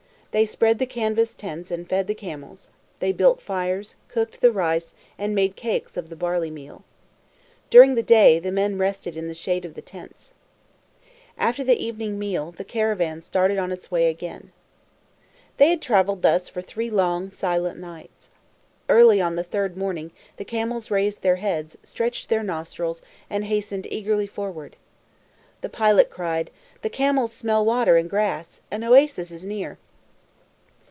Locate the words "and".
1.71-1.89, 5.17-5.35, 23.29-23.43, 27.97-28.09